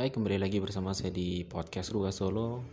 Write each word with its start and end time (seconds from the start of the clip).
Hai, 0.00 0.08
kembali 0.08 0.40
lagi 0.40 0.56
bersama 0.64 0.96
saya 0.96 1.12
di 1.12 1.44
podcast 1.44 1.92
Ruas 1.92 2.16
Solo. 2.16 2.64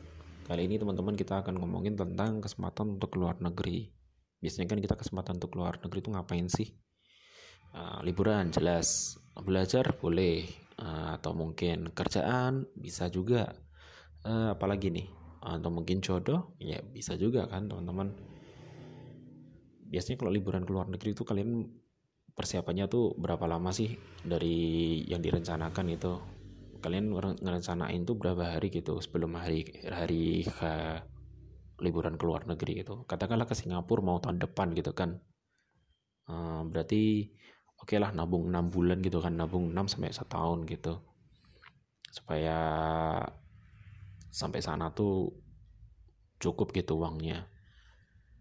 Kali 0.47 0.63
ini 0.63 0.79
teman-teman 0.79 1.11
kita 1.11 1.43
akan 1.43 1.59
ngomongin 1.59 1.99
tentang 1.99 2.39
kesempatan 2.39 2.95
untuk 2.95 3.11
keluar 3.11 3.35
negeri. 3.43 3.91
Biasanya 4.39 4.71
kan 4.71 4.79
kita 4.79 4.95
kesempatan 4.95 5.35
untuk 5.35 5.51
keluar 5.51 5.75
negeri 5.75 5.99
itu 5.99 6.07
ngapain 6.15 6.47
sih? 6.47 6.71
Uh, 7.75 7.99
liburan 8.07 8.47
jelas, 8.55 9.19
belajar 9.43 9.91
boleh, 9.99 10.47
uh, 10.79 11.19
atau 11.19 11.35
mungkin 11.35 11.91
kerjaan 11.91 12.63
bisa 12.79 13.11
juga. 13.11 13.51
Uh, 14.23 14.55
apalagi 14.55 14.87
nih? 14.87 15.11
Atau 15.43 15.67
mungkin 15.67 15.99
jodoh? 15.99 16.55
Ya 16.63 16.79
bisa 16.79 17.19
juga 17.19 17.43
kan 17.51 17.67
teman-teman. 17.67 18.15
Biasanya 19.83 20.15
kalau 20.15 20.31
liburan 20.31 20.63
keluar 20.63 20.87
negeri 20.87 21.11
itu 21.11 21.27
kalian 21.27 21.75
persiapannya 22.31 22.87
tuh 22.87 23.19
berapa 23.19 23.43
lama 23.51 23.75
sih 23.75 23.99
dari 24.23 25.03
yang 25.11 25.19
direncanakan 25.19 25.91
itu 25.91 26.36
kalian 26.79 27.13
ngerencanain 27.13 28.01
tuh 28.07 28.15
berapa 28.17 28.57
hari 28.57 28.71
gitu 28.71 28.97
sebelum 29.01 29.35
hari 29.37 29.67
hari 29.87 30.45
ke 30.45 30.73
liburan 31.81 32.17
ke 32.17 32.23
luar 32.25 32.45
negeri 32.49 32.81
gitu. 32.81 33.05
Katakanlah 33.05 33.45
ke 33.45 33.53
Singapura 33.53 34.01
mau 34.01 34.17
tahun 34.17 34.41
depan 34.41 34.73
gitu 34.73 34.93
kan. 34.97 35.21
Uh, 36.27 36.65
berarti 36.67 37.31
oke 37.79 37.93
okay 37.93 37.97
lah 38.01 38.11
nabung 38.11 38.51
6 38.51 38.73
bulan 38.73 38.99
gitu 38.99 39.23
kan 39.23 39.37
nabung 39.37 39.71
6 39.71 39.93
sampai 39.97 40.11
setahun 40.13 40.65
gitu. 40.65 40.99
Supaya 42.09 42.57
sampai 44.33 44.59
sana 44.61 44.89
tuh 44.91 45.31
cukup 46.41 46.73
gitu 46.73 46.97
uangnya. 47.01 47.45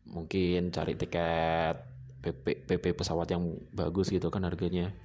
Mungkin 0.07 0.73
cari 0.73 0.97
tiket 0.97 1.77
PP, 2.25 2.67
PP 2.67 2.85
pesawat 2.97 3.29
yang 3.31 3.45
bagus 3.71 4.09
gitu 4.11 4.33
kan 4.33 4.43
harganya 4.43 4.97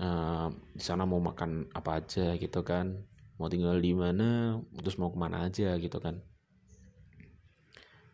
uh, 0.00 0.48
di 0.76 0.82
sana 0.84 1.08
mau 1.08 1.20
makan 1.20 1.72
apa 1.72 2.00
aja 2.00 2.36
gitu 2.36 2.60
kan. 2.62 3.04
Mau 3.36 3.52
tinggal 3.52 3.76
di 3.80 3.92
mana 3.92 4.60
terus 4.80 4.96
mau 4.96 5.12
ke 5.12 5.18
mana 5.20 5.44
aja 5.44 5.76
gitu 5.76 5.98
kan. 6.00 6.20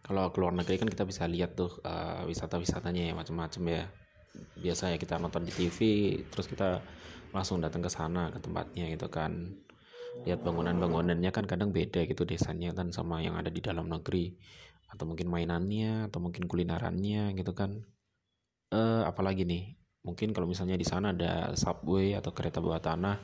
Kalau 0.03 0.35
keluar 0.35 0.51
negeri 0.51 0.83
kan 0.83 0.91
kita 0.91 1.07
bisa 1.07 1.31
lihat 1.31 1.55
tuh 1.55 1.79
uh, 1.87 2.27
wisata-wisatanya 2.27 3.11
ya 3.11 3.15
macam-macam 3.15 3.63
ya. 3.71 3.85
Biasa 4.59 4.91
ya 4.95 4.99
kita 4.99 5.21
nonton 5.23 5.47
di 5.47 5.53
TV 5.55 5.79
terus 6.27 6.51
kita 6.51 6.83
langsung 7.31 7.63
datang 7.63 7.85
ke 7.85 7.91
sana 7.93 8.35
ke 8.35 8.43
tempatnya 8.43 8.91
gitu 8.91 9.07
kan. 9.07 9.55
Lihat 10.27 10.43
bangunan-bangunannya 10.43 11.31
kan 11.31 11.47
kadang 11.47 11.71
beda 11.71 12.05
gitu 12.05 12.27
desanya 12.27 12.75
kan 12.75 12.91
sama 12.91 13.23
yang 13.23 13.39
ada 13.39 13.49
di 13.49 13.63
dalam 13.63 13.87
negeri. 13.87 14.35
Atau 14.91 15.09
mungkin 15.09 15.31
mainannya 15.31 16.11
atau 16.11 16.19
mungkin 16.19 16.51
kulinerannya 16.51 17.33
gitu 17.39 17.55
kan. 17.55 17.87
Uh, 18.73 19.05
apalagi 19.05 19.45
nih 19.45 19.82
mungkin 20.03 20.35
kalau 20.35 20.51
misalnya 20.51 20.75
di 20.75 20.87
sana 20.87 21.15
ada 21.15 21.55
subway 21.55 22.19
atau 22.19 22.35
kereta 22.35 22.59
bawah 22.59 22.83
tanah 22.83 23.17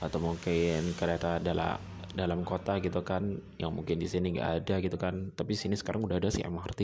atau 0.00 0.18
mungkin 0.20 0.96
kereta 0.96 1.38
dalam 1.40 1.76
dalam 2.14 2.46
kota 2.46 2.78
gitu 2.78 3.02
kan 3.02 3.36
yang 3.58 3.74
mungkin 3.74 3.98
di 3.98 4.08
sini 4.08 4.38
nggak 4.38 4.50
ada 4.64 4.74
gitu 4.80 4.96
kan. 4.96 5.32
Tapi 5.36 5.52
sini 5.56 5.76
sekarang 5.76 6.04
udah 6.04 6.16
ada 6.18 6.30
sih 6.32 6.42
MRT 6.46 6.80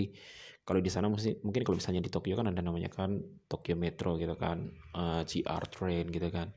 kalau 0.71 0.79
di 0.79 0.91
sana 0.93 1.09
mungkin 1.09 1.35
mungkin 1.43 1.63
kalau 1.67 1.83
misalnya 1.83 1.99
di 2.05 2.13
Tokyo 2.13 2.39
kan 2.39 2.47
ada 2.47 2.61
namanya 2.63 2.93
kan 2.93 3.19
Tokyo 3.51 3.75
Metro 3.75 4.15
gitu 4.21 4.37
kan 4.37 4.71
uh, 4.95 5.27
eh, 5.27 5.43
GR 5.43 5.65
Train 5.67 6.07
gitu 6.13 6.29
kan. 6.31 6.55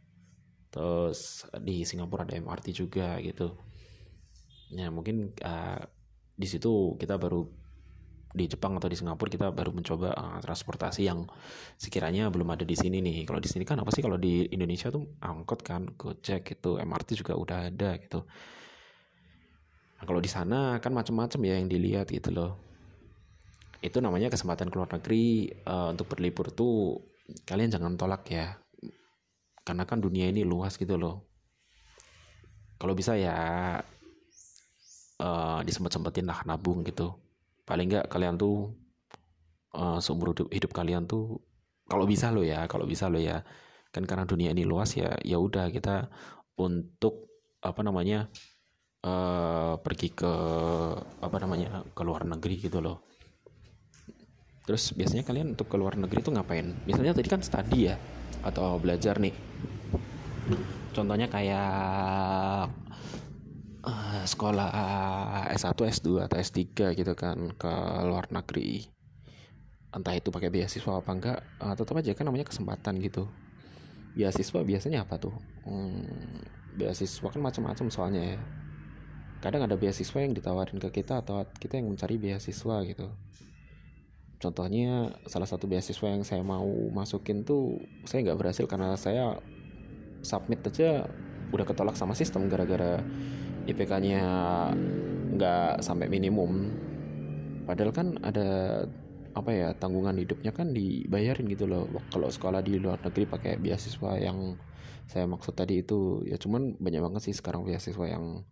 Terus 0.73 1.49
di 1.61 1.81
Singapura 1.81 2.21
ada 2.21 2.37
MRT 2.37 2.77
juga 2.77 3.17
gitu. 3.25 3.57
Ya 4.73 4.93
mungkin 4.93 5.33
uh, 5.41 5.81
di 6.33 6.47
situ 6.49 6.97
kita 7.01 7.17
baru 7.17 7.45
di 8.33 8.49
Jepang 8.49 8.73
atau 8.81 8.89
di 8.89 8.97
Singapura 8.97 9.29
kita 9.29 9.53
baru 9.53 9.69
mencoba 9.69 10.09
uh, 10.17 10.39
transportasi 10.41 11.05
yang 11.05 11.29
sekiranya 11.77 12.33
belum 12.33 12.49
ada 12.57 12.65
di 12.65 12.73
sini 12.73 12.97
nih. 12.97 13.29
Kalau 13.29 13.37
di 13.37 13.45
sini 13.45 13.61
kan 13.61 13.77
apa 13.77 13.93
sih 13.93 14.01
kalau 14.01 14.17
di 14.17 14.49
Indonesia 14.49 14.89
tuh 14.89 15.05
angkot 15.21 15.61
kan, 15.61 15.85
Gojek 15.93 16.41
gitu, 16.57 16.81
MRT 16.81 17.21
juga 17.21 17.37
udah 17.37 17.69
ada 17.69 17.93
gitu. 18.01 18.25
Nah, 20.01 20.03
kalau 20.09 20.17
di 20.17 20.27
sana 20.27 20.81
kan 20.81 20.97
macam-macam 20.97 21.39
ya 21.45 21.61
yang 21.61 21.69
dilihat 21.69 22.09
gitu 22.09 22.33
loh. 22.33 22.57
Itu 23.85 24.01
namanya 24.01 24.33
kesempatan 24.33 24.73
keluar 24.73 24.89
negeri 24.89 25.53
uh, 25.69 25.93
untuk 25.93 26.09
berlibur 26.09 26.49
tuh 26.49 27.05
kalian 27.45 27.69
jangan 27.69 27.93
tolak 27.93 28.25
ya. 28.33 28.57
Karena 29.61 29.85
kan 29.85 30.01
dunia 30.01 30.25
ini 30.33 30.41
luas 30.41 30.81
gitu 30.81 30.97
loh. 30.97 31.29
Kalau 32.81 32.97
bisa 32.97 33.13
ya 33.13 33.37
uh, 35.21 35.59
disempet-sempetin 35.61 36.25
lah 36.25 36.41
nabung 36.49 36.81
gitu 36.81 37.13
paling 37.63 37.87
nggak 37.91 38.05
kalian 38.11 38.35
tuh 38.35 38.75
uh, 39.75 39.99
seumur 40.03 40.35
hidup, 40.35 40.47
hidup 40.51 40.71
kalian 40.71 41.07
tuh 41.07 41.39
kalau 41.87 42.07
bisa 42.07 42.31
lo 42.31 42.43
ya 42.43 42.67
kalau 42.67 42.87
bisa 42.87 43.07
lo 43.07 43.19
ya. 43.19 43.43
Kan 43.93 44.09
karena 44.09 44.25
dunia 44.25 44.49
ini 44.49 44.65
luas 44.65 44.97
ya 44.97 45.13
ya 45.21 45.37
udah 45.37 45.69
kita 45.69 46.09
untuk 46.57 47.29
apa 47.61 47.85
namanya 47.85 48.25
uh, 49.05 49.77
pergi 49.77 50.09
ke 50.11 50.33
apa 51.21 51.37
namanya 51.37 51.85
ke 51.93 52.01
luar 52.01 52.25
negeri 52.25 52.57
gitu 52.57 52.81
loh. 52.81 53.05
Terus 54.63 54.95
biasanya 54.95 55.27
kalian 55.27 55.53
untuk 55.53 55.67
ke 55.69 55.75
luar 55.75 55.99
negeri 55.99 56.23
tuh 56.23 56.33
ngapain? 56.33 56.73
Misalnya 56.87 57.13
tadi 57.13 57.29
kan 57.29 57.43
studi 57.43 57.91
ya 57.91 57.95
atau 58.41 58.79
belajar 58.79 59.19
nih. 59.19 59.35
Contohnya 60.95 61.27
kayak 61.27 62.71
uh, 63.83 64.23
sekolah 64.23 64.69
S1, 65.51 65.75
S2 65.75 66.23
atau 66.25 66.35
S3 66.39 66.95
gitu 66.95 67.13
kan 67.13 67.37
ke 67.55 67.73
luar 68.07 68.31
negeri. 68.31 68.87
Entah 69.93 70.15
itu 70.17 70.33
pakai 70.33 70.49
beasiswa 70.49 70.97
apa 70.97 71.11
enggak 71.13 71.39
uh, 71.61 71.75
tetap 71.77 71.93
aja 71.99 72.11
kan 72.17 72.25
namanya 72.25 72.49
kesempatan 72.49 72.97
gitu. 73.03 73.29
Beasiswa 74.17 74.59
biasanya 74.65 75.05
apa 75.05 75.21
tuh? 75.21 75.35
Hmm, 75.67 76.41
beasiswa 76.73 77.27
kan 77.29 77.41
macam-macam 77.43 77.87
soalnya 77.93 78.37
ya. 78.37 78.39
Kadang 79.43 79.67
ada 79.67 79.75
beasiswa 79.75 80.17
yang 80.23 80.31
ditawarin 80.31 80.79
ke 80.79 81.03
kita 81.03 81.19
atau 81.19 81.43
kita 81.59 81.77
yang 81.77 81.91
mencari 81.91 82.15
beasiswa 82.15 82.75
gitu. 82.87 83.11
Contohnya 84.39 85.11
salah 85.27 85.47
satu 85.47 85.67
beasiswa 85.71 86.07
yang 86.07 86.23
saya 86.23 86.43
mau 86.43 86.67
masukin 86.91 87.47
tuh 87.47 87.79
saya 88.03 88.27
nggak 88.27 88.39
berhasil 88.39 88.65
karena 88.67 88.95
saya 88.99 89.39
submit 90.23 90.63
aja 90.63 91.07
udah 91.53 91.65
ketolak 91.67 91.95
sama 91.95 92.17
sistem 92.17 92.49
gara-gara 92.49 93.03
IPK-nya 93.67 94.21
nggak 95.35 95.81
sampai 95.81 96.07
minimum. 96.11 96.71
Padahal 97.63 97.91
kan 97.95 98.07
ada 98.19 98.83
apa 99.33 99.49
ya 99.49 99.73
tanggungan 99.73 100.19
hidupnya 100.19 100.53
kan 100.53 100.75
dibayarin 100.75 101.49
gitu 101.49 101.65
loh. 101.65 101.89
Kalau 102.13 102.29
sekolah 102.29 102.61
di 102.61 102.77
luar 102.77 103.01
negeri 103.01 103.25
pakai 103.25 103.57
beasiswa 103.57 104.19
yang 104.19 104.57
saya 105.09 105.27
maksud 105.27 105.53
tadi 105.57 105.83
itu 105.83 106.23
ya 106.23 106.39
cuman 106.39 106.79
banyak 106.79 107.01
banget 107.03 107.21
sih 107.31 107.35
sekarang 107.35 107.67
beasiswa 107.67 108.05
yang 108.07 108.45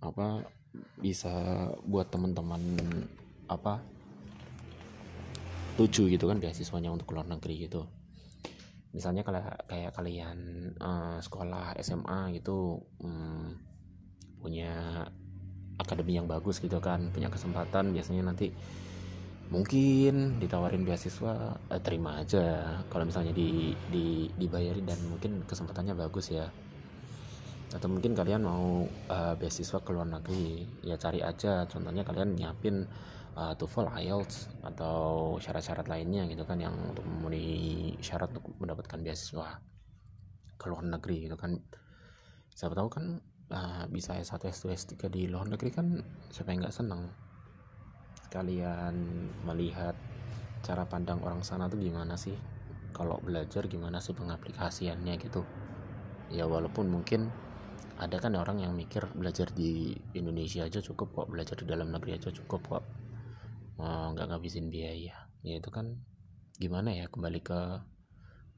apa 0.00 0.46
bisa 1.02 1.66
buat 1.82 2.08
teman-teman 2.14 2.62
apa 3.50 3.82
tujuh 5.74 6.12
gitu 6.12 6.30
kan 6.30 6.38
beasiswanya 6.38 6.92
untuk 6.92 7.10
luar 7.16 7.26
negeri 7.26 7.66
gitu. 7.66 7.88
Misalnya 8.90 9.22
kalau 9.22 9.40
kayak 9.70 9.94
kalian 9.94 10.38
uh, 10.82 11.22
sekolah 11.22 11.78
SMA 11.78 12.34
gitu 12.36 12.82
um, 13.00 13.54
punya 14.40 15.04
akademi 15.80 16.16
yang 16.16 16.28
bagus 16.28 16.60
gitu 16.60 16.76
kan 16.80 17.08
punya 17.12 17.32
kesempatan 17.32 17.92
biasanya 17.96 18.32
nanti 18.32 18.52
mungkin 19.50 20.38
ditawarin 20.38 20.86
beasiswa 20.86 21.58
eh, 21.74 21.82
terima 21.82 22.22
aja. 22.22 22.78
Kalau 22.86 23.04
misalnya 23.04 23.34
di, 23.34 23.74
di 23.90 24.30
dibayarin 24.38 24.86
dan 24.86 24.98
mungkin 25.10 25.42
kesempatannya 25.44 25.98
bagus 25.98 26.30
ya. 26.30 26.46
Atau 27.70 27.86
mungkin 27.86 28.18
kalian 28.18 28.42
mau 28.42 28.82
uh, 28.86 29.34
beasiswa 29.38 29.78
ke 29.78 29.90
luar 29.94 30.06
negeri 30.06 30.66
ya 30.82 30.98
cari 30.98 31.22
aja. 31.22 31.66
Contohnya 31.70 32.02
kalian 32.02 32.34
nyiapin 32.34 32.82
uh, 33.38 33.54
TOEFL 33.54 33.94
IELTS 33.94 34.50
atau 34.66 34.98
syarat-syarat 35.38 35.86
lainnya 35.86 36.26
gitu 36.26 36.42
kan 36.42 36.58
yang 36.58 36.74
untuk 36.74 37.06
memenuhi 37.06 37.94
syarat 38.02 38.34
untuk 38.34 38.58
mendapatkan 38.58 38.98
beasiswa 39.02 39.62
ke 40.58 40.66
luar 40.66 40.82
negeri 40.82 41.30
gitu 41.30 41.38
kan. 41.38 41.62
Siapa 42.54 42.74
tahu 42.74 42.90
kan 42.90 43.22
uh, 43.50 43.84
bisa 43.90 44.16
S1 44.16 44.40
S2 44.40 44.64
S3 44.74 44.92
di 45.10 45.26
luar 45.26 45.46
negeri 45.50 45.70
kan 45.74 45.86
siapa 46.30 46.54
yang 46.54 46.64
nggak 46.64 46.74
senang 46.74 47.10
kalian 48.30 48.94
melihat 49.42 49.98
cara 50.62 50.86
pandang 50.86 51.18
orang 51.26 51.42
sana 51.42 51.66
tuh 51.66 51.82
gimana 51.82 52.14
sih? 52.14 52.38
Kalau 52.94 53.18
belajar 53.22 53.66
gimana 53.66 53.98
sih 53.98 54.14
pengaplikasiannya 54.14 55.14
gitu? 55.18 55.42
Ya 56.30 56.46
walaupun 56.46 56.86
mungkin 56.86 57.28
ada 57.98 58.16
kan 58.22 58.32
orang 58.38 58.62
yang 58.62 58.72
mikir 58.72 59.04
belajar 59.12 59.50
di 59.52 59.92
Indonesia 60.16 60.64
aja 60.64 60.80
cukup 60.80 61.12
kok 61.12 61.28
belajar 61.28 61.58
di 61.58 61.66
dalam 61.68 61.92
negeri 61.92 62.16
aja 62.16 62.32
cukup 62.32 62.62
kok 62.64 62.84
nggak 63.80 64.26
oh, 64.26 64.30
ngabisin 64.30 64.70
biaya. 64.70 65.26
Ya 65.42 65.54
itu 65.58 65.68
kan 65.74 65.98
gimana 66.60 66.94
ya 66.94 67.10
kembali 67.10 67.40
ke 67.42 67.58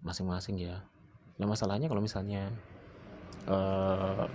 masing-masing 0.05 0.61
ya. 0.61 0.85
Nah 1.41 1.47
masalahnya 1.49 1.89
kalau 1.89 2.03
misalnya 2.05 2.51
uh, 3.49 4.27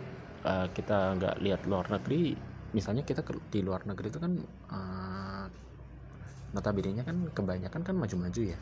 uh, 0.46 0.68
kita 0.74 1.18
nggak 1.18 1.36
lihat 1.42 1.62
luar 1.66 1.88
negeri 1.90 2.38
misalnya 2.76 3.08
kita 3.08 3.24
ke, 3.24 3.32
di 3.48 3.64
luar 3.64 3.88
negeri 3.88 4.12
itu 4.12 4.20
kan 4.20 4.34
uh, 4.70 5.46
notabene 6.52 7.04
kan 7.04 7.18
kebanyakan 7.32 7.82
kan 7.84 7.96
maju-maju 7.96 8.42
ya. 8.44 8.60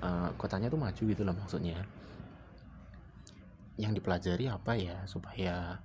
Uh, 0.00 0.32
kotanya 0.40 0.72
tuh 0.72 0.80
maju 0.80 1.02
gitu 1.02 1.22
loh 1.22 1.36
maksudnya. 1.36 1.84
Yang 3.76 4.02
dipelajari 4.02 4.44
apa 4.48 4.72
ya 4.76 4.96
supaya 5.06 5.78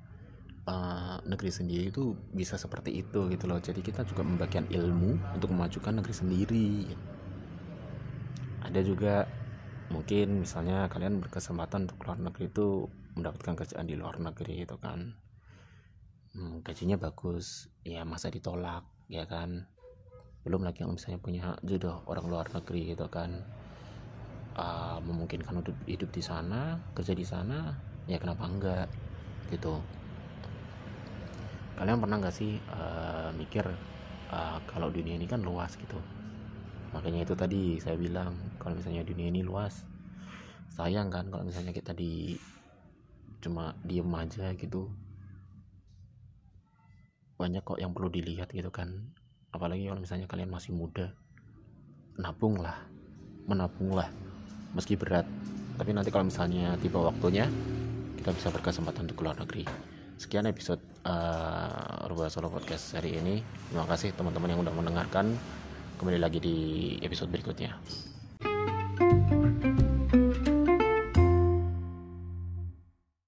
uh, 0.66 1.18
negeri 1.24 1.52
sendiri 1.52 1.92
itu 1.94 2.16
bisa 2.34 2.58
seperti 2.58 2.96
itu 2.96 3.28
gitu 3.30 3.46
loh. 3.46 3.60
Jadi 3.62 3.84
kita 3.84 4.08
juga 4.08 4.24
membagikan 4.26 4.66
ilmu 4.72 5.36
untuk 5.36 5.52
memajukan 5.52 6.02
negeri 6.02 6.16
sendiri. 6.16 6.70
Ada 8.66 8.82
juga 8.82 9.30
mungkin 9.94 10.42
misalnya 10.42 10.90
kalian 10.90 11.22
berkesempatan 11.22 11.86
untuk 11.86 12.02
keluar 12.02 12.18
negeri 12.18 12.50
itu 12.50 12.90
mendapatkan 13.16 13.56
kerjaan 13.56 13.88
di 13.88 13.96
luar 13.96 14.20
negeri 14.20 14.68
itu 14.68 14.76
kan. 14.76 15.16
Hmm, 16.36 16.60
gajinya 16.60 17.00
bagus 17.00 17.72
ya 17.88 18.04
masa 18.04 18.28
ditolak 18.28 18.84
ya 19.08 19.24
kan. 19.24 19.66
Belum 20.44 20.62
lagi 20.62 20.84
yang 20.84 20.94
misalnya 20.94 21.20
punya 21.24 21.56
jodoh 21.64 22.04
orang 22.06 22.28
luar 22.28 22.48
negeri 22.52 22.94
gitu 22.94 23.08
kan. 23.08 23.42
Uh, 24.56 25.04
memungkinkan 25.04 25.60
hidup 25.60 25.76
hidup 25.84 26.10
di 26.16 26.24
sana 26.24 26.80
kerja 26.96 27.12
di 27.12 27.28
sana 27.28 27.76
ya 28.08 28.20
kenapa 28.20 28.48
enggak 28.48 28.88
gitu. 29.52 29.80
Kalian 31.76 32.00
pernah 32.00 32.24
nggak 32.24 32.36
sih 32.36 32.56
uh, 32.72 33.36
mikir 33.36 33.68
uh, 34.32 34.58
kalau 34.68 34.88
dunia 34.88 35.20
ini 35.20 35.28
kan 35.28 35.44
luas 35.44 35.76
gitu? 35.76 36.00
Makanya 36.96 37.28
itu 37.28 37.36
tadi 37.36 37.76
saya 37.84 38.00
bilang 38.00 38.40
kalau 38.56 38.80
misalnya 38.80 39.04
dunia 39.04 39.28
ini 39.28 39.44
luas 39.44 39.84
sayang 40.72 41.12
kan 41.12 41.28
kalau 41.28 41.44
misalnya 41.44 41.72
kita 41.76 41.92
di 41.96 42.36
cuma 43.46 43.78
diem 43.86 44.10
aja 44.18 44.58
gitu. 44.58 44.90
Banyak 47.38 47.62
kok 47.62 47.78
yang 47.78 47.94
perlu 47.94 48.10
dilihat 48.10 48.50
gitu 48.50 48.74
kan. 48.74 49.14
Apalagi 49.54 49.86
kalau 49.86 50.02
misalnya 50.02 50.26
kalian 50.26 50.50
masih 50.50 50.74
muda 50.74 51.14
nabung 52.18 52.58
lah 52.58 52.74
menabung 53.46 53.94
lah 53.94 54.10
meski 54.74 54.98
berat. 54.98 55.30
Tapi 55.78 55.94
nanti 55.94 56.10
kalau 56.10 56.26
misalnya 56.26 56.74
tiba 56.82 56.98
waktunya 56.98 57.46
kita 58.18 58.34
bisa 58.34 58.50
berkesempatan 58.50 59.06
untuk 59.06 59.22
keluar 59.22 59.38
negeri. 59.38 59.70
Sekian 60.18 60.50
episode 60.50 60.82
uh, 61.06 62.08
Rubah 62.10 62.32
Solo 62.34 62.50
Podcast 62.50 62.98
hari 62.98 63.20
ini. 63.20 63.46
Terima 63.70 63.86
kasih 63.86 64.16
teman-teman 64.18 64.56
yang 64.56 64.64
udah 64.66 64.74
mendengarkan. 64.74 65.38
Kembali 66.02 66.20
lagi 66.20 66.40
di 66.42 66.58
episode 67.04 67.32
berikutnya 67.32 67.76